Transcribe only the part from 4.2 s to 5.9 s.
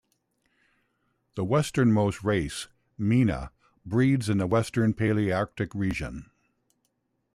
in the Western Palearctic